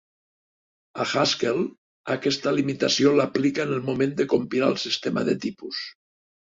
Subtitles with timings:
[1.03, 1.59] A Haskell,
[2.15, 5.89] aquesta limitació l'aplica en el moment de compilar el sistema de tipus.